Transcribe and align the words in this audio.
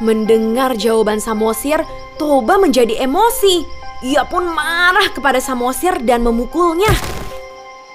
Mendengar 0.00 0.72
jawaban 0.80 1.20
Samosir, 1.20 1.84
Toba 2.16 2.56
menjadi 2.56 2.96
emosi. 3.04 3.66
Ia 4.02 4.24
pun 4.24 4.48
marah 4.48 5.12
kepada 5.12 5.36
Samosir 5.42 6.00
dan 6.00 6.24
memukulnya. 6.24 6.90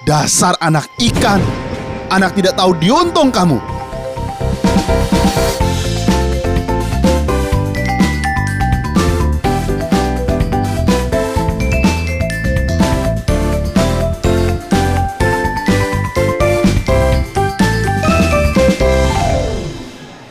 Dasar 0.06 0.54
anak 0.62 0.86
ikan. 1.02 1.42
Anak 2.08 2.38
tidak 2.38 2.54
tahu 2.54 2.72
diuntung 2.78 3.34
kamu. 3.34 3.58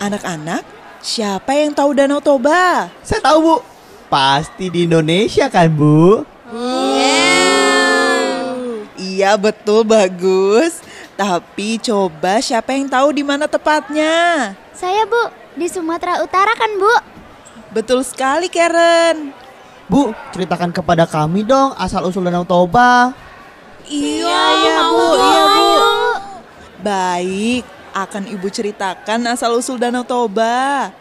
Anak-anak, 0.08 0.64
siapa 1.02 1.54
yang 1.54 1.74
tahu 1.74 1.94
Danau 1.98 2.22
Toba? 2.22 2.92
Saya 3.04 3.22
tahu 3.24 3.38
bu, 3.42 3.56
pasti 4.08 4.70
di 4.72 4.86
Indonesia 4.86 5.48
kan 5.48 5.70
bu? 5.70 6.26
Iya 8.98 9.34
betul 9.34 9.82
bagus. 9.82 10.78
Tapi 11.18 11.82
coba 11.82 12.38
siapa 12.38 12.78
yang 12.78 12.86
tahu 12.86 13.10
di 13.10 13.26
mana 13.26 13.50
tepatnya? 13.50 14.54
Saya 14.78 15.10
Bu, 15.10 15.34
di 15.58 15.66
Sumatera 15.66 16.22
Utara 16.22 16.54
kan 16.54 16.70
Bu? 16.78 16.94
Betul 17.74 18.06
sekali 18.06 18.46
Karen. 18.46 19.34
Bu, 19.90 20.14
ceritakan 20.30 20.70
kepada 20.70 21.10
kami 21.10 21.42
dong 21.42 21.74
asal 21.82 22.06
usul 22.06 22.22
Danau 22.30 22.46
Toba. 22.46 23.10
Iya, 23.90 24.42
iya 24.62 24.78
Bu, 24.86 25.06
iya 25.18 25.44
Bu. 25.50 25.74
Baik, 26.86 27.66
akan 28.06 28.30
Ibu 28.30 28.48
ceritakan 28.54 29.26
asal 29.26 29.58
usul 29.58 29.82
Danau 29.82 30.06
Toba. 30.06 30.94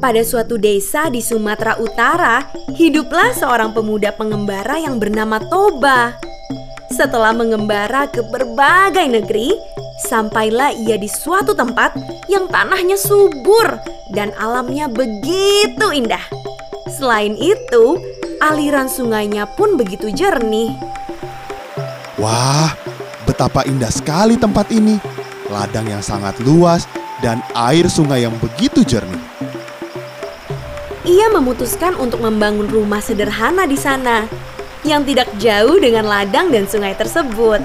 Pada 0.00 0.22
suatu 0.24 0.56
desa 0.56 1.12
di 1.12 1.20
Sumatera 1.20 1.76
Utara, 1.76 2.48
hiduplah 2.72 3.36
seorang 3.36 3.76
pemuda 3.76 4.16
pengembara 4.16 4.80
yang 4.80 4.96
bernama 4.96 5.36
Toba. 5.44 6.16
Setelah 6.88 7.36
mengembara 7.36 8.08
ke 8.08 8.24
berbagai 8.24 9.04
negeri, 9.04 9.52
sampailah 10.08 10.72
ia 10.72 10.96
di 10.96 11.04
suatu 11.04 11.52
tempat 11.52 11.92
yang 12.32 12.48
tanahnya 12.48 12.96
subur 12.96 13.76
dan 14.16 14.32
alamnya 14.40 14.88
begitu 14.88 15.92
indah. 15.92 16.24
Selain 16.88 17.36
itu, 17.36 18.00
aliran 18.40 18.88
sungainya 18.88 19.44
pun 19.52 19.76
begitu 19.76 20.08
jernih. 20.16 20.72
Wah, 22.16 22.72
betapa 23.40 23.64
indah 23.64 23.88
sekali 23.88 24.36
tempat 24.36 24.68
ini. 24.68 25.00
Ladang 25.48 25.88
yang 25.88 26.04
sangat 26.04 26.36
luas 26.44 26.84
dan 27.24 27.40
air 27.56 27.88
sungai 27.88 28.28
yang 28.28 28.36
begitu 28.36 28.84
jernih. 28.84 29.16
Ia 31.08 31.32
memutuskan 31.32 31.96
untuk 31.96 32.20
membangun 32.20 32.68
rumah 32.68 33.00
sederhana 33.00 33.64
di 33.64 33.80
sana 33.80 34.28
yang 34.84 35.08
tidak 35.08 35.32
jauh 35.40 35.80
dengan 35.80 36.04
ladang 36.04 36.52
dan 36.52 36.68
sungai 36.68 36.92
tersebut. 36.92 37.64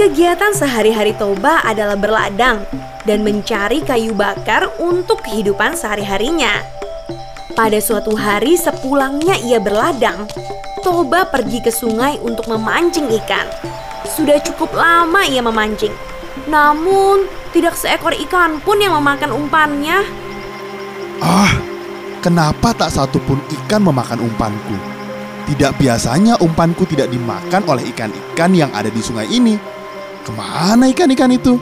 Kegiatan 0.00 0.56
sehari-hari 0.56 1.12
Toba 1.20 1.60
adalah 1.68 2.00
berladang 2.00 2.64
dan 3.04 3.20
mencari 3.20 3.84
kayu 3.84 4.16
bakar 4.16 4.72
untuk 4.80 5.20
kehidupan 5.20 5.76
sehari-harinya. 5.76 6.81
Pada 7.52 7.76
suatu 7.84 8.16
hari 8.16 8.56
sepulangnya 8.56 9.36
ia 9.36 9.60
berladang, 9.60 10.24
Toba 10.80 11.28
pergi 11.28 11.60
ke 11.60 11.68
sungai 11.68 12.16
untuk 12.24 12.48
memancing 12.48 13.12
ikan. 13.22 13.44
Sudah 14.08 14.40
cukup 14.40 14.72
lama 14.72 15.20
ia 15.28 15.44
memancing, 15.44 15.92
namun 16.48 17.28
tidak 17.52 17.76
seekor 17.76 18.16
ikan 18.24 18.56
pun 18.64 18.80
yang 18.80 18.96
memakan 18.96 19.36
umpannya. 19.36 20.00
Ah, 21.20 21.52
kenapa 22.24 22.72
tak 22.72 22.88
satu 22.88 23.20
pun 23.20 23.36
ikan 23.62 23.84
memakan 23.84 24.24
umpanku? 24.24 24.76
Tidak 25.52 25.76
biasanya 25.76 26.40
umpanku 26.40 26.88
tidak 26.88 27.12
dimakan 27.12 27.68
oleh 27.68 27.84
ikan-ikan 27.92 28.56
yang 28.56 28.72
ada 28.72 28.88
di 28.88 29.04
sungai 29.04 29.28
ini. 29.28 29.60
Ke 30.24 30.32
mana 30.32 30.88
ikan-ikan 30.88 31.28
itu? 31.28 31.60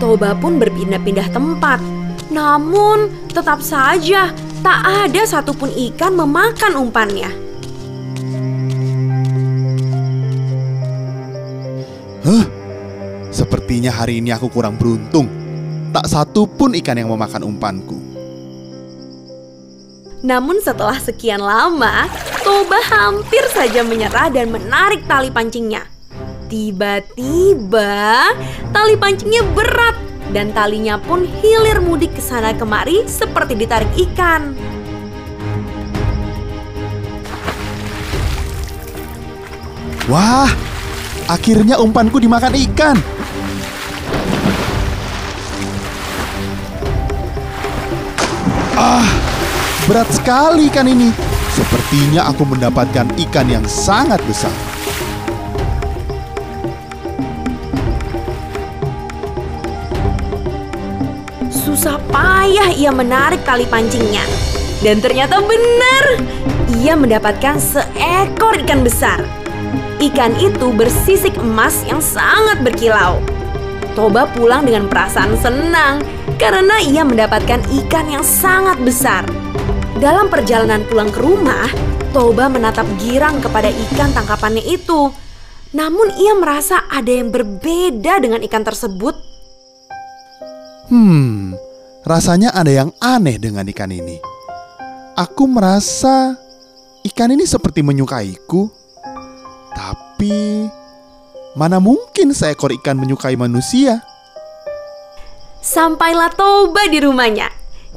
Toba 0.00 0.32
pun 0.32 0.56
berpindah-pindah 0.56 1.28
tempat. 1.36 1.84
Namun, 2.32 3.25
tetap 3.36 3.60
saja 3.60 4.32
tak 4.64 4.80
ada 4.80 5.22
satupun 5.28 5.68
ikan 5.92 6.16
memakan 6.16 6.88
umpannya. 6.88 7.28
Huh? 12.24 12.44
Sepertinya 13.28 13.92
hari 13.92 14.24
ini 14.24 14.32
aku 14.32 14.48
kurang 14.48 14.80
beruntung. 14.80 15.28
Tak 15.92 16.08
satu 16.08 16.48
pun 16.48 16.72
ikan 16.80 16.96
yang 16.96 17.12
memakan 17.12 17.44
umpanku. 17.44 18.00
Namun 20.24 20.58
setelah 20.64 20.96
sekian 20.96 21.44
lama, 21.44 22.08
Toba 22.40 22.80
hampir 22.88 23.44
saja 23.52 23.84
menyerah 23.84 24.32
dan 24.32 24.48
menarik 24.48 25.04
tali 25.04 25.28
pancingnya. 25.28 25.84
Tiba-tiba, 26.46 28.32
tali 28.70 28.94
pancingnya 28.96 29.42
berat 29.50 30.05
dan 30.34 30.50
talinya 30.50 30.98
pun 30.98 31.22
hilir 31.42 31.78
mudik 31.82 32.14
ke 32.16 32.22
sana 32.22 32.54
kemari 32.56 33.06
seperti 33.06 33.54
ditarik 33.54 33.90
ikan. 34.10 34.56
Wah, 40.06 40.46
akhirnya 41.26 41.82
umpanku 41.82 42.22
dimakan 42.22 42.54
ikan. 42.70 42.96
Ah, 48.78 49.08
berat 49.90 50.06
sekali 50.14 50.70
ikan 50.70 50.86
ini. 50.86 51.10
Sepertinya 51.56 52.28
aku 52.28 52.44
mendapatkan 52.46 53.08
ikan 53.26 53.46
yang 53.48 53.64
sangat 53.66 54.20
besar. 54.28 54.75
Susah 61.66 61.98
payah 62.14 62.70
ia 62.70 62.94
menarik 62.94 63.42
tali 63.42 63.66
pancingnya. 63.66 64.22
Dan 64.86 65.02
ternyata 65.02 65.42
benar, 65.42 66.04
ia 66.78 66.94
mendapatkan 66.94 67.58
seekor 67.58 68.62
ikan 68.62 68.86
besar. 68.86 69.18
Ikan 69.98 70.38
itu 70.38 70.70
bersisik 70.70 71.34
emas 71.42 71.82
yang 71.90 71.98
sangat 71.98 72.62
berkilau. 72.62 73.18
Toba 73.98 74.30
pulang 74.30 74.62
dengan 74.62 74.86
perasaan 74.86 75.34
senang 75.42 76.06
karena 76.38 76.78
ia 76.86 77.02
mendapatkan 77.02 77.58
ikan 77.82 78.14
yang 78.14 78.22
sangat 78.22 78.78
besar. 78.86 79.26
Dalam 79.98 80.30
perjalanan 80.30 80.86
pulang 80.86 81.10
ke 81.10 81.18
rumah, 81.18 81.66
Toba 82.14 82.46
menatap 82.46 82.86
girang 83.02 83.42
kepada 83.42 83.74
ikan 83.74 84.14
tangkapannya 84.14 84.62
itu. 84.62 85.10
Namun 85.74 86.14
ia 86.14 86.38
merasa 86.38 86.86
ada 86.86 87.10
yang 87.10 87.34
berbeda 87.34 88.22
dengan 88.22 88.38
ikan 88.46 88.62
tersebut. 88.62 89.35
Hmm, 90.86 91.58
rasanya 92.06 92.54
ada 92.54 92.70
yang 92.70 92.94
aneh 93.02 93.42
dengan 93.42 93.66
ikan 93.66 93.90
ini. 93.90 94.22
Aku 95.18 95.50
merasa 95.50 96.38
ikan 97.02 97.34
ini 97.34 97.42
seperti 97.42 97.82
menyukaiku. 97.82 98.70
Tapi 99.74 100.70
mana 101.58 101.82
mungkin 101.82 102.30
seekor 102.30 102.70
ikan 102.78 103.02
menyukai 103.02 103.34
manusia? 103.34 104.04
Sampailah 105.58 106.30
Toba 106.38 106.86
di 106.86 107.02
rumahnya. 107.02 107.50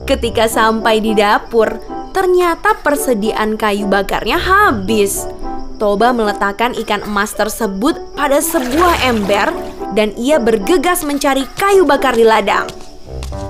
Ketika 0.09 0.49
sampai 0.49 1.03
di 1.03 1.13
dapur, 1.13 1.77
ternyata 2.15 2.73
persediaan 2.81 3.53
kayu 3.59 3.85
bakarnya 3.85 4.41
habis. 4.41 5.29
Toba 5.77 6.09
meletakkan 6.09 6.73
ikan 6.73 7.05
emas 7.05 7.37
tersebut 7.37 7.99
pada 8.17 8.41
sebuah 8.41 9.05
ember 9.05 9.53
dan 9.93 10.15
ia 10.15 10.39
bergegas 10.39 11.03
mencari 11.03 11.43
kayu 11.59 11.83
bakar 11.83 12.15
di 12.15 12.23
ladang. 12.23 12.78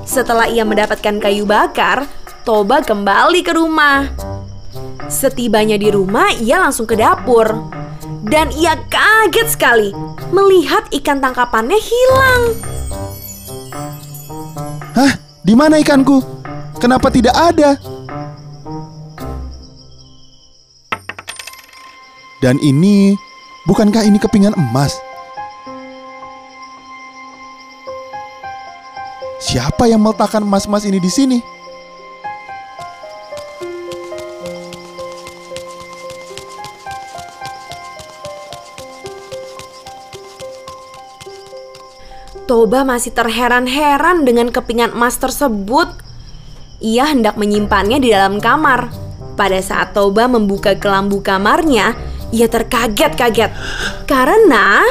Setelah 0.09 0.49
ia 0.49 0.65
mendapatkan 0.65 1.21
kayu 1.21 1.45
bakar, 1.45 2.09
Toba 2.41 2.81
kembali 2.81 3.45
ke 3.45 3.53
rumah. 3.53 4.09
Setibanya 5.05 5.77
di 5.77 5.93
rumah, 5.93 6.33
ia 6.33 6.57
langsung 6.57 6.89
ke 6.89 6.97
dapur. 6.97 7.45
Dan 8.25 8.49
ia 8.57 8.73
kaget 8.89 9.53
sekali 9.53 9.93
melihat 10.33 10.89
ikan 10.89 11.21
tangkapannya 11.21 11.77
hilang. 11.77 12.41
Hah? 14.97 15.13
Di 15.45 15.53
mana 15.53 15.77
ikanku? 15.77 16.25
Kenapa 16.81 17.13
tidak 17.13 17.37
ada? 17.37 17.77
Dan 22.41 22.57
ini, 22.65 23.13
bukankah 23.69 24.09
ini 24.09 24.17
kepingan 24.17 24.57
emas? 24.57 24.97
Siapa 29.59 29.91
yang 29.91 29.99
meletakkan 29.99 30.39
emas-emas 30.39 30.87
ini 30.87 31.03
di 31.03 31.11
sini? 31.11 31.35
Toba 42.47 42.87
masih 42.87 43.11
terheran-heran 43.11 44.23
dengan 44.23 44.47
kepingan 44.47 44.95
emas 44.95 45.19
tersebut. 45.19 45.91
Ia 46.79 47.11
hendak 47.11 47.35
menyimpannya 47.35 47.99
di 47.99 48.15
dalam 48.15 48.39
kamar. 48.39 48.87
Pada 49.35 49.59
saat 49.59 49.91
Toba 49.91 50.31
membuka 50.31 50.79
kelambu 50.79 51.19
kamarnya, 51.19 51.99
ia 52.31 52.47
terkaget-kaget. 52.47 53.51
Karena... 54.07 54.87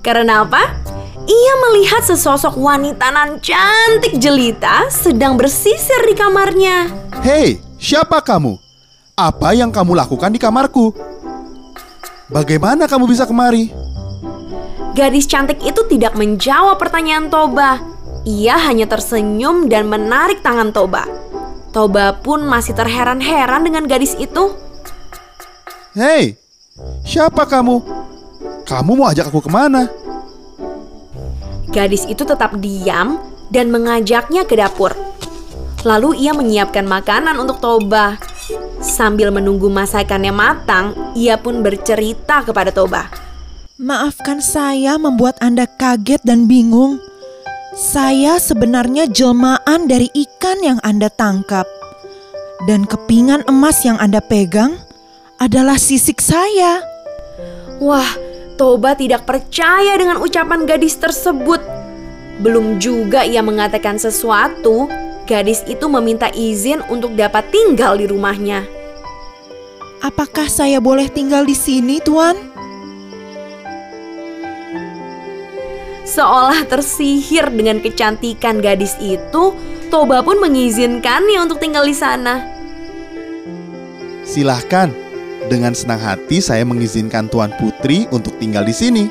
Karena 0.00 0.46
apa? 0.46 0.79
Ia 1.30 1.54
melihat 1.70 2.02
sesosok 2.02 2.58
wanita 2.58 3.06
nan 3.14 3.38
cantik 3.38 4.18
jelita 4.18 4.90
sedang 4.90 5.38
bersisir 5.38 6.02
di 6.02 6.18
kamarnya. 6.18 6.90
Hei, 7.22 7.62
siapa 7.78 8.18
kamu? 8.18 8.58
Apa 9.14 9.54
yang 9.54 9.70
kamu 9.70 9.94
lakukan 9.94 10.34
di 10.34 10.42
kamarku? 10.42 10.90
Bagaimana 12.34 12.90
kamu 12.90 13.06
bisa 13.06 13.30
kemari? 13.30 13.70
Gadis 14.98 15.30
cantik 15.30 15.62
itu 15.62 15.86
tidak 15.86 16.18
menjawab 16.18 16.82
pertanyaan 16.82 17.30
Toba. 17.30 17.78
Ia 18.26 18.58
hanya 18.66 18.90
tersenyum 18.90 19.70
dan 19.70 19.86
menarik 19.86 20.42
tangan 20.42 20.74
Toba. 20.74 21.06
Toba 21.70 22.10
pun 22.18 22.42
masih 22.42 22.74
terheran-heran 22.74 23.62
dengan 23.62 23.86
gadis 23.86 24.18
itu. 24.18 24.50
Hei, 25.94 26.34
siapa 27.06 27.46
kamu? 27.46 27.86
Kamu 28.66 28.98
mau 28.98 29.06
ajak 29.06 29.30
aku 29.30 29.46
ke 29.46 29.50
mana? 29.50 29.99
Gadis 31.70 32.02
itu 32.10 32.26
tetap 32.26 32.58
diam 32.58 33.22
dan 33.50 33.70
mengajaknya 33.70 34.42
ke 34.42 34.58
dapur. 34.58 34.90
Lalu 35.86 36.26
ia 36.26 36.34
menyiapkan 36.34 36.84
makanan 36.84 37.38
untuk 37.38 37.62
Toba. 37.62 38.18
Sambil 38.82 39.30
menunggu 39.30 39.70
masakannya 39.70 40.34
matang, 40.34 40.92
ia 41.14 41.38
pun 41.38 41.62
bercerita 41.62 42.42
kepada 42.42 42.74
Toba. 42.74 43.06
Maafkan 43.80 44.44
saya 44.44 45.00
membuat 45.00 45.40
Anda 45.40 45.64
kaget 45.64 46.20
dan 46.26 46.44
bingung. 46.44 47.00
Saya 47.72 48.36
sebenarnya 48.42 49.08
jelmaan 49.08 49.88
dari 49.88 50.10
ikan 50.12 50.60
yang 50.60 50.78
Anda 50.84 51.08
tangkap. 51.08 51.64
Dan 52.68 52.84
kepingan 52.84 53.48
emas 53.48 53.80
yang 53.86 53.96
Anda 53.96 54.20
pegang 54.20 54.76
adalah 55.40 55.80
sisik 55.80 56.20
saya. 56.20 56.84
Wah, 57.80 58.29
Toba 58.60 58.92
tidak 58.92 59.24
percaya 59.24 59.96
dengan 59.96 60.20
ucapan 60.20 60.68
gadis 60.68 60.92
tersebut. 61.00 61.64
Belum 62.44 62.76
juga 62.76 63.24
ia 63.24 63.40
mengatakan 63.40 63.96
sesuatu, 63.96 64.84
gadis 65.24 65.64
itu 65.64 65.88
meminta 65.88 66.28
izin 66.28 66.84
untuk 66.92 67.16
dapat 67.16 67.48
tinggal 67.48 67.96
di 67.96 68.04
rumahnya. 68.04 68.68
Apakah 70.04 70.44
saya 70.52 70.76
boleh 70.76 71.08
tinggal 71.08 71.48
di 71.48 71.56
sini, 71.56 72.04
Tuan? 72.04 72.36
Seolah 76.04 76.60
tersihir 76.68 77.48
dengan 77.56 77.80
kecantikan 77.80 78.60
gadis 78.60 78.92
itu, 79.00 79.56
Toba 79.88 80.20
pun 80.20 80.36
mengizinkannya 80.36 81.48
untuk 81.48 81.64
tinggal 81.64 81.88
di 81.88 81.96
sana. 81.96 82.44
Silahkan, 84.28 84.92
dengan 85.50 85.74
senang 85.74 85.98
hati 85.98 86.38
saya 86.38 86.62
mengizinkan 86.62 87.26
Tuan 87.26 87.50
Putri 87.58 88.06
untuk 88.14 88.38
tinggal 88.38 88.62
di 88.62 88.70
sini. 88.70 89.04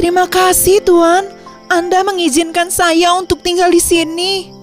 Terima 0.00 0.24
kasih, 0.24 0.80
Tuan. 0.80 1.28
Anda 1.68 2.00
mengizinkan 2.00 2.72
saya 2.72 3.12
untuk 3.12 3.44
tinggal 3.44 3.68
di 3.68 3.76
sini. 3.76 4.56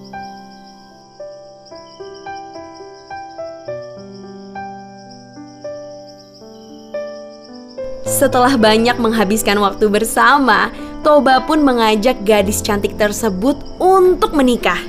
Setelah 8.02 8.58
banyak 8.58 8.96
menghabiskan 8.98 9.60
waktu 9.62 9.86
bersama, 9.86 10.74
Toba 11.06 11.38
pun 11.46 11.62
mengajak 11.62 12.26
gadis 12.26 12.58
cantik 12.58 12.98
tersebut 12.98 13.54
untuk 13.78 14.34
menikah. 14.34 14.80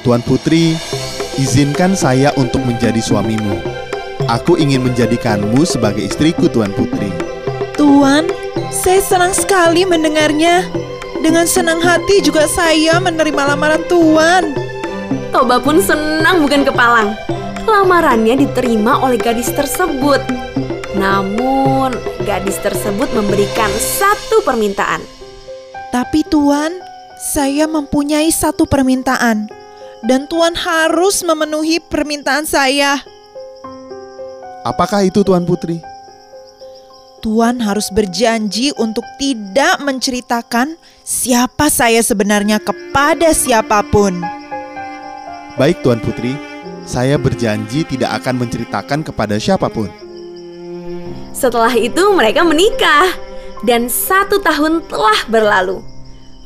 Tuan 0.00 0.24
Putri, 0.24 0.78
izinkan 1.40 1.96
saya 1.96 2.28
untuk 2.36 2.60
menjadi 2.68 3.00
suamimu. 3.00 3.56
Aku 4.28 4.60
ingin 4.60 4.84
menjadikanmu 4.84 5.64
sebagai 5.64 6.04
istriku, 6.04 6.52
Tuan 6.52 6.70
Putri. 6.76 7.08
Tuan, 7.80 8.28
saya 8.68 9.00
senang 9.00 9.32
sekali 9.32 9.88
mendengarnya. 9.88 10.68
Dengan 11.24 11.48
senang 11.48 11.80
hati 11.80 12.20
juga 12.20 12.44
saya 12.44 13.00
menerima 13.00 13.56
lamaran 13.56 13.80
Tuan. 13.88 14.52
Toba 15.32 15.56
pun 15.60 15.80
senang 15.80 16.44
bukan 16.44 16.62
kepalang. 16.68 17.16
Lamarannya 17.64 18.36
diterima 18.36 19.00
oleh 19.00 19.16
gadis 19.16 19.48
tersebut. 19.52 20.20
Namun, 20.96 21.96
gadis 22.28 22.60
tersebut 22.60 23.08
memberikan 23.16 23.70
satu 23.80 24.44
permintaan. 24.44 25.00
Tapi 25.88 26.20
Tuan, 26.28 26.76
saya 27.20 27.64
mempunyai 27.64 28.28
satu 28.28 28.64
permintaan. 28.68 29.59
Dan 30.00 30.24
Tuan 30.32 30.56
harus 30.56 31.20
memenuhi 31.20 31.76
permintaan 31.76 32.48
saya. 32.48 33.04
Apakah 34.64 35.04
itu, 35.04 35.20
Tuan 35.20 35.44
Putri? 35.44 35.76
Tuan 37.20 37.60
harus 37.60 37.92
berjanji 37.92 38.72
untuk 38.80 39.04
tidak 39.20 39.76
menceritakan 39.84 40.80
siapa 41.04 41.68
saya 41.68 42.00
sebenarnya 42.00 42.56
kepada 42.56 43.36
siapa 43.36 43.84
pun. 43.84 44.16
Baik, 45.60 45.84
Tuan 45.84 46.00
Putri. 46.00 46.32
Saya 46.88 47.20
berjanji 47.20 47.84
tidak 47.84 48.24
akan 48.24 48.40
menceritakan 48.40 49.04
kepada 49.04 49.36
siapa 49.36 49.68
pun. 49.68 49.92
Setelah 51.36 51.76
itu 51.76 52.08
mereka 52.16 52.40
menikah 52.40 53.12
dan 53.68 53.92
satu 53.92 54.40
tahun 54.40 54.80
telah 54.88 55.28
berlalu. 55.28 55.84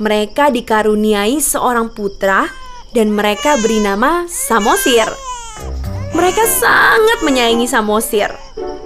Mereka 0.02 0.50
dikaruniai 0.50 1.38
seorang 1.38 1.86
putra 1.94 2.50
dan 2.94 3.10
mereka 3.10 3.58
beri 3.58 3.82
nama 3.82 4.22
Samosir. 4.30 5.10
Mereka 6.14 6.46
sangat 6.46 7.26
menyayangi 7.26 7.66
Samosir. 7.66 8.30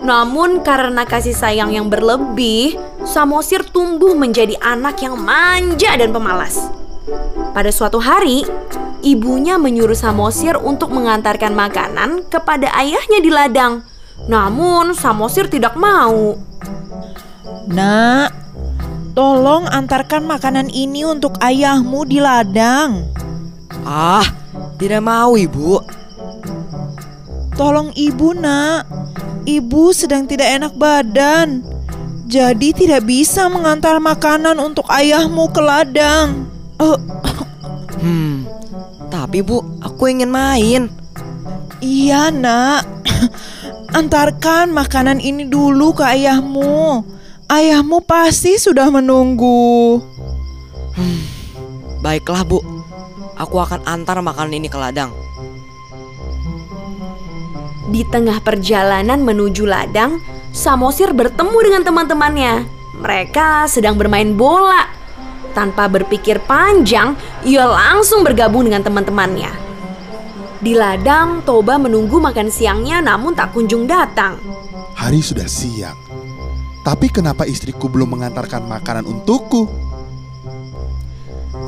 Namun 0.00 0.64
karena 0.64 1.04
kasih 1.04 1.36
sayang 1.36 1.76
yang 1.76 1.92
berlebih, 1.92 2.80
Samosir 3.04 3.60
tumbuh 3.68 4.16
menjadi 4.16 4.56
anak 4.64 5.04
yang 5.04 5.20
manja 5.20 5.92
dan 6.00 6.08
pemalas. 6.08 6.72
Pada 7.52 7.68
suatu 7.68 8.00
hari, 8.00 8.48
ibunya 9.04 9.60
menyuruh 9.60 9.96
Samosir 9.96 10.56
untuk 10.56 10.88
mengantarkan 10.88 11.52
makanan 11.52 12.24
kepada 12.32 12.72
ayahnya 12.80 13.20
di 13.20 13.28
ladang. 13.28 13.84
Namun 14.24 14.96
Samosir 14.96 15.52
tidak 15.52 15.76
mau. 15.76 16.40
Nak, 17.68 18.32
tolong 19.12 19.68
antarkan 19.68 20.24
makanan 20.24 20.72
ini 20.72 21.04
untuk 21.04 21.36
ayahmu 21.44 22.08
di 22.08 22.24
ladang. 22.24 23.27
Ah, 23.84 24.26
tidak 24.78 25.02
mau 25.02 25.34
ibu. 25.34 25.78
Tolong 27.54 27.90
ibu, 27.98 28.34
Nak. 28.34 28.86
Ibu 29.42 29.90
sedang 29.90 30.28
tidak 30.28 30.46
enak 30.60 30.72
badan. 30.78 31.66
Jadi 32.28 32.76
tidak 32.76 33.08
bisa 33.08 33.48
mengantar 33.48 33.96
makanan 33.98 34.60
untuk 34.60 34.84
ayahmu 34.92 35.48
ke 35.50 35.60
ladang. 35.64 36.46
Eh, 36.78 36.98
Hmm, 37.98 38.46
tapi 39.10 39.42
bu, 39.42 39.58
aku 39.82 40.06
ingin 40.06 40.30
main. 40.30 40.82
iya, 41.82 42.30
Nak. 42.30 42.86
Antarkan 43.98 44.70
makanan 44.70 45.18
ini 45.18 45.48
dulu 45.48 45.96
ke 45.96 46.04
ayahmu. 46.06 47.02
Ayahmu 47.48 48.04
pasti 48.04 48.60
sudah 48.60 48.92
menunggu. 48.92 49.98
Baiklah 51.98 52.44
bu, 52.46 52.62
aku 53.38 53.56
akan 53.62 53.86
antar 53.86 54.18
makanan 54.20 54.58
ini 54.58 54.68
ke 54.68 54.76
ladang. 54.76 55.14
Di 57.88 58.04
tengah 58.04 58.44
perjalanan 58.44 59.24
menuju 59.24 59.64
ladang, 59.64 60.20
Samosir 60.52 61.16
bertemu 61.16 61.58
dengan 61.64 61.82
teman-temannya. 61.86 62.66
Mereka 62.98 63.70
sedang 63.70 63.96
bermain 63.96 64.34
bola. 64.36 64.90
Tanpa 65.56 65.88
berpikir 65.88 66.42
panjang, 66.44 67.16
ia 67.46 67.64
langsung 67.64 68.20
bergabung 68.26 68.68
dengan 68.68 68.84
teman-temannya. 68.84 69.48
Di 70.58 70.74
ladang, 70.74 71.46
Toba 71.46 71.78
menunggu 71.78 72.18
makan 72.18 72.50
siangnya 72.50 72.98
namun 73.00 73.32
tak 73.32 73.54
kunjung 73.54 73.86
datang. 73.86 74.36
Hari 74.98 75.22
sudah 75.22 75.46
siang. 75.46 75.96
Tapi 76.82 77.08
kenapa 77.08 77.46
istriku 77.46 77.86
belum 77.86 78.18
mengantarkan 78.18 78.66
makanan 78.66 79.06
untukku? 79.06 79.87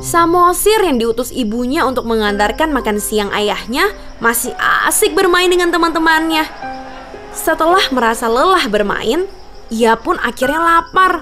Samosir 0.01 0.81
yang 0.81 0.97
diutus 0.97 1.29
ibunya 1.29 1.85
untuk 1.85 2.09
mengantarkan 2.09 2.73
makan 2.73 2.97
siang 2.97 3.29
ayahnya 3.37 3.93
masih 4.17 4.49
asik 4.89 5.13
bermain 5.13 5.45
dengan 5.45 5.69
teman-temannya. 5.69 6.41
Setelah 7.37 7.85
merasa 7.93 8.25
lelah 8.25 8.65
bermain, 8.65 9.29
ia 9.69 9.93
pun 9.93 10.17
akhirnya 10.17 10.57
lapar. 10.57 11.21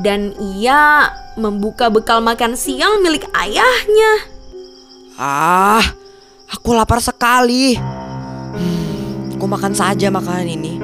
Dan 0.00 0.32
ia 0.40 1.12
membuka 1.36 1.92
bekal 1.92 2.24
makan 2.24 2.56
siang 2.56 3.04
milik 3.04 3.28
ayahnya. 3.36 4.12
Ah, 5.20 5.84
aku 6.48 6.72
lapar 6.72 7.04
sekali. 7.04 7.76
Hmm, 7.76 9.36
aku 9.36 9.44
makan 9.44 9.76
saja 9.76 10.08
makanan 10.08 10.48
ini. 10.48 10.77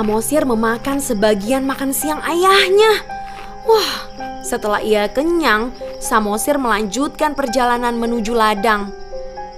Samosir 0.00 0.48
memakan 0.48 0.96
sebagian 0.96 1.68
makan 1.68 1.92
siang 1.92 2.24
ayahnya. 2.24 3.04
Wah, 3.68 4.08
setelah 4.40 4.80
ia 4.80 5.04
kenyang, 5.12 5.76
Samosir 6.00 6.56
melanjutkan 6.56 7.36
perjalanan 7.36 8.00
menuju 8.00 8.32
ladang. 8.32 8.96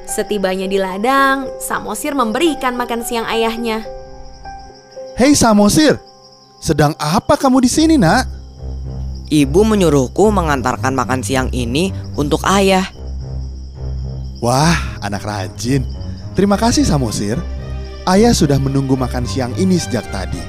Setibanya 0.02 0.66
di 0.66 0.82
ladang, 0.82 1.46
Samosir 1.62 2.18
memberikan 2.18 2.74
makan 2.74 3.06
siang 3.06 3.22
ayahnya. 3.30 3.86
Hei 5.14 5.38
Samosir, 5.38 6.02
sedang 6.58 6.98
apa 6.98 7.38
kamu 7.38 7.62
di 7.62 7.70
sini 7.70 7.94
nak? 7.94 8.26
Ibu 9.30 9.62
menyuruhku 9.62 10.26
mengantarkan 10.34 10.90
makan 10.90 11.22
siang 11.22 11.54
ini 11.54 11.94
untuk 12.18 12.42
ayah. 12.50 12.90
Wah, 14.42 14.98
anak 15.06 15.22
rajin. 15.22 15.86
Terima 16.34 16.58
kasih 16.58 16.82
Samosir. 16.82 17.38
Ayah 18.02 18.34
sudah 18.34 18.58
menunggu 18.58 18.98
makan 18.98 19.22
siang 19.22 19.54
ini 19.54 19.78
sejak 19.78 20.02
tadi. 20.10 20.42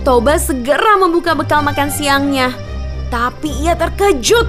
Toba 0.00 0.40
segera 0.40 0.96
membuka 0.96 1.36
bekal 1.36 1.60
makan 1.60 1.92
siangnya. 1.92 2.48
Tapi 3.12 3.52
ia 3.60 3.76
terkejut. 3.76 4.48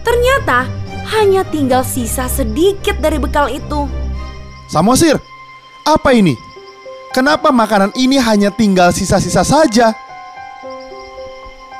Ternyata 0.00 0.64
hanya 1.12 1.44
tinggal 1.44 1.84
sisa 1.84 2.24
sedikit 2.24 2.96
dari 3.04 3.20
bekal 3.20 3.52
itu. 3.52 3.84
Samosir, 4.72 5.20
apa 5.84 6.16
ini? 6.16 6.32
Kenapa 7.12 7.52
makanan 7.52 7.92
ini 7.98 8.16
hanya 8.16 8.48
tinggal 8.48 8.96
sisa-sisa 8.96 9.44
saja? 9.44 9.92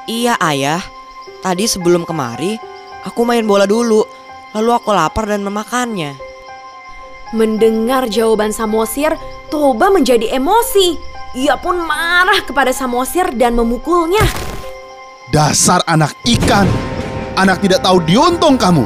Iya 0.05 0.35
ayah, 0.43 0.83
tadi 1.41 1.71
sebelum 1.71 2.03
kemari 2.03 2.59
aku 3.07 3.23
main 3.25 3.47
bola 3.47 3.65
dulu, 3.65 4.05
lalu 4.53 4.71
aku 4.75 4.91
lapar 4.91 5.31
dan 5.31 5.47
memakannya. 5.47 6.30
Mendengar 7.31 8.11
jawaban 8.11 8.51
Samosir, 8.51 9.15
Toba 9.55 9.87
menjadi 9.87 10.35
emosi. 10.35 10.99
Ia 11.39 11.55
pun 11.63 11.79
marah 11.79 12.43
kepada 12.43 12.75
Samosir 12.75 13.31
dan 13.39 13.55
memukulnya. 13.55 14.27
Dasar 15.31 15.79
anak 15.87 16.19
ikan. 16.27 16.67
Anak 17.39 17.63
tidak 17.63 17.87
tahu 17.87 18.03
diuntung 18.03 18.59
kamu. 18.59 18.83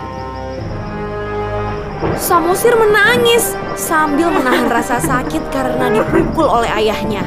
Samosir 2.21 2.77
menangis 2.77 3.57
sambil 3.81 4.29
menahan 4.29 4.69
rasa 4.69 5.01
sakit 5.01 5.41
karena 5.49 5.89
dipukul 5.89 6.45
oleh 6.45 6.69
ayahnya. 6.69 7.25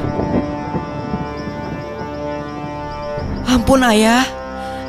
Ampun 3.50 3.82
ayah, 3.90 4.22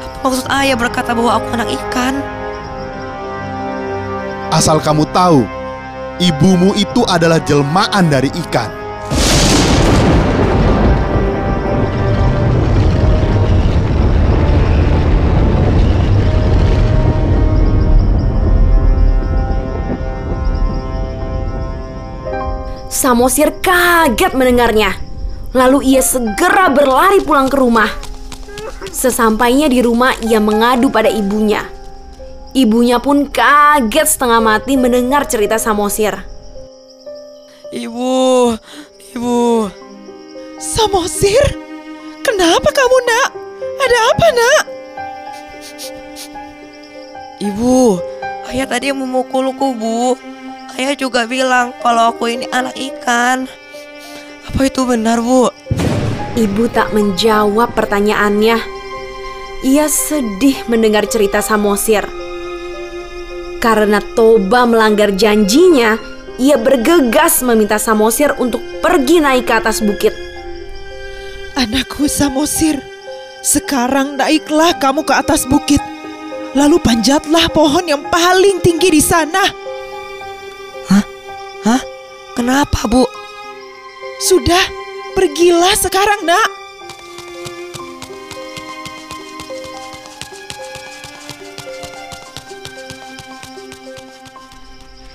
apa 0.05 0.27
maksud 0.29 0.45
ayah 0.61 0.77
berkata 0.77 1.17
bahwa 1.17 1.41
aku 1.41 1.49
anak 1.57 1.73
ikan? 1.73 2.21
Asal 4.53 4.77
kamu 4.85 5.09
tahu, 5.09 5.49
ibumu 6.19 6.75
itu 6.75 7.07
adalah 7.07 7.39
jelmaan 7.43 8.11
dari 8.11 8.31
ikan. 8.47 8.71
Samosir 22.91 23.63
kaget 23.63 24.35
mendengarnya. 24.35 24.91
Lalu 25.55 25.95
ia 25.97 26.03
segera 26.03 26.67
berlari 26.67 27.23
pulang 27.23 27.47
ke 27.47 27.57
rumah. 27.57 27.89
Sesampainya 28.91 29.71
di 29.71 29.79
rumah, 29.79 30.19
ia 30.19 30.43
mengadu 30.43 30.91
pada 30.91 31.07
ibunya. 31.07 31.78
Ibunya 32.57 33.01
pun 33.03 33.29
kaget 33.29 34.09
setengah 34.09 34.41
mati 34.41 34.81
mendengar 34.81 35.29
cerita 35.29 35.61
Samosir. 35.61 36.17
Ibu, 37.69 38.57
ibu, 39.13 39.69
Samosir, 40.57 41.45
kenapa 42.25 42.73
kamu 42.73 42.99
nak? 43.05 43.29
Ada 43.79 43.99
apa 44.13 44.27
nak? 44.33 44.65
ibu, 47.39 48.03
ayah 48.51 48.67
tadi 48.67 48.91
memukulku 48.91 49.75
bu. 49.79 50.19
Ayah 50.79 50.95
juga 50.95 51.27
bilang 51.27 51.75
kalau 51.83 52.15
aku 52.15 52.31
ini 52.31 52.47
anak 52.55 52.75
ikan. 52.79 53.51
Apa 54.47 54.61
itu 54.71 54.87
benar 54.87 55.19
bu? 55.19 55.51
Ibu 56.39 56.71
tak 56.71 56.95
menjawab 56.95 57.75
pertanyaannya. 57.75 58.59
Ia 59.67 59.87
sedih 59.91 60.63
mendengar 60.71 61.11
cerita 61.11 61.43
Samosir. 61.43 62.07
Karena 63.59 63.99
Toba 64.15 64.67
melanggar 64.67 65.11
janjinya, 65.15 65.99
ia 66.39 66.55
bergegas 66.55 67.43
meminta 67.43 67.75
Samosir 67.79 68.35
untuk 68.39 68.63
pergi 68.79 69.19
naik 69.19 69.51
ke 69.51 69.55
atas 69.59 69.83
bukit. 69.83 70.15
Anakku 71.59 72.07
Samosir, 72.07 72.79
sekarang 73.43 74.15
naiklah 74.15 74.79
kamu 74.79 75.03
ke 75.03 75.15
atas 75.15 75.43
bukit. 75.43 75.83
Lalu 76.55 76.79
panjatlah 76.79 77.51
pohon 77.51 77.87
yang 77.91 78.07
paling 78.09 78.63
tinggi 78.63 78.95
di 78.95 79.03
sana. 79.03 79.43
Hah? 81.67 81.83
Kenapa 82.39 82.87
bu? 82.87 83.03
Sudah, 84.23 84.63
pergilah 85.19 85.75
sekarang 85.75 86.23
nak. 86.23 86.58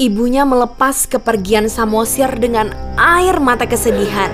Ibunya 0.04 0.44
melepas 0.44 1.08
kepergian 1.08 1.72
Samosir 1.72 2.28
dengan 2.36 2.76
air 3.00 3.40
mata 3.40 3.64
kesedihan. 3.64 4.28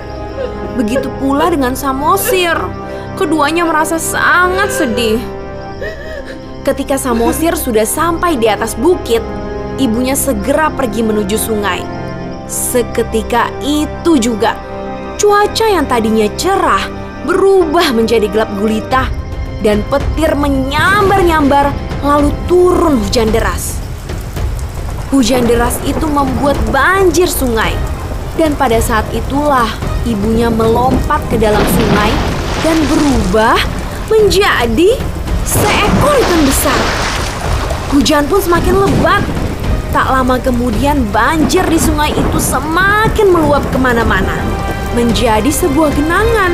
Begitu 0.74 1.14
pula 1.22 1.54
dengan 1.54 1.78
Samosir. 1.78 2.58
Keduanya 3.14 3.70
merasa 3.70 4.02
sangat 4.02 4.74
sedih. 4.74 5.22
Ketika 6.66 6.98
Samosir 6.98 7.54
sudah 7.54 7.86
sampai 7.86 8.34
di 8.42 8.50
atas 8.50 8.74
bukit, 8.74 9.22
ibunya 9.78 10.18
segera 10.18 10.74
pergi 10.74 11.06
menuju 11.06 11.38
sungai. 11.38 11.86
Seketika 12.50 13.54
itu 13.62 14.18
juga, 14.18 14.58
cuaca 15.22 15.70
yang 15.70 15.86
tadinya 15.86 16.26
cerah 16.34 16.82
berubah 17.30 17.94
menjadi 17.94 18.26
gelap 18.26 18.50
gulita 18.58 19.06
dan 19.62 19.86
petir 19.86 20.34
menyambar-nyambar 20.34 21.70
lalu 22.02 22.34
turun 22.50 22.98
hujan 23.06 23.30
deras. 23.30 23.89
Hujan 25.10 25.50
deras 25.50 25.82
itu 25.90 26.06
membuat 26.06 26.54
banjir 26.70 27.26
sungai. 27.26 27.74
Dan 28.38 28.54
pada 28.54 28.78
saat 28.78 29.10
itulah 29.10 29.66
ibunya 30.06 30.54
melompat 30.54 31.18
ke 31.34 31.36
dalam 31.42 31.66
sungai 31.66 32.14
dan 32.62 32.78
berubah 32.86 33.58
menjadi 34.06 34.94
seekor 35.50 36.14
ikan 36.14 36.42
besar. 36.46 36.82
Hujan 37.90 38.30
pun 38.30 38.38
semakin 38.38 38.86
lebat. 38.86 39.26
Tak 39.90 40.14
lama 40.14 40.38
kemudian 40.38 41.02
banjir 41.10 41.66
di 41.66 41.82
sungai 41.82 42.14
itu 42.14 42.38
semakin 42.38 43.34
meluap 43.34 43.66
ke 43.74 43.82
mana-mana. 43.82 44.38
Menjadi 44.94 45.50
sebuah 45.50 45.90
genangan. 45.98 46.54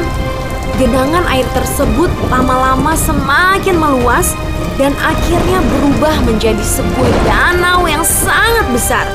Genangan 0.80 1.28
air 1.28 1.44
tersebut 1.52 2.08
lama-lama 2.32 2.96
semakin 2.96 3.76
meluas 3.76 4.32
dan 4.76 4.92
akhirnya 5.00 5.60
berubah 5.64 6.16
menjadi 6.28 6.62
sebuah 6.62 7.12
danau 7.24 7.88
yang 7.88 8.04
sangat 8.04 8.68
besar. 8.72 9.06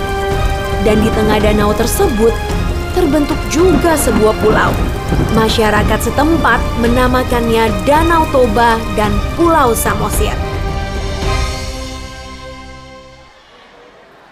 Dan 0.80 1.04
di 1.04 1.10
tengah 1.12 1.36
danau 1.40 1.76
tersebut 1.76 2.32
terbentuk 2.96 3.36
juga 3.52 3.94
sebuah 3.94 4.34
pulau. 4.40 4.72
Masyarakat 5.34 6.00
setempat 6.10 6.58
menamakannya 6.82 7.70
Danau 7.86 8.26
Toba 8.34 8.78
dan 8.98 9.14
Pulau 9.38 9.74
Samosir. 9.74 10.34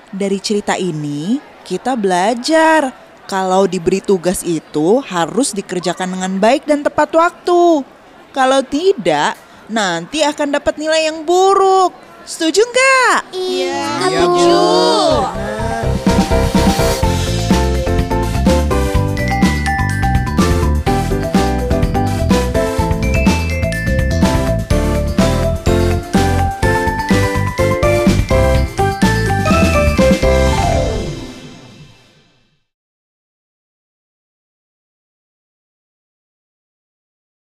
Dari 0.09 0.39
cerita 0.43 0.75
ini, 0.75 1.39
kita 1.63 1.95
belajar 1.95 2.91
kalau 3.29 3.69
diberi 3.69 4.01
tugas 4.01 4.41
itu 4.43 5.05
harus 5.05 5.53
dikerjakan 5.53 6.17
dengan 6.17 6.33
baik 6.41 6.65
dan 6.65 6.81
tepat 6.81 7.13
waktu. 7.13 7.85
Kalau 8.33 8.61
tidak, 8.65 9.37
nanti 9.69 10.25
akan 10.25 10.57
dapat 10.57 10.77
nilai 10.81 11.09
yang 11.09 11.25
buruk. 11.25 11.93
Setuju 12.29 12.61
nggak? 12.61 13.33
Iya, 13.33 13.81
Iya, 14.05 14.21
setuju. 14.21 14.61
Bu. 14.61 15.88